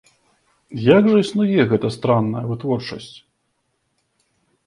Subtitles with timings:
[0.83, 3.13] Як жа існуе гэтая стратная вытворчасць?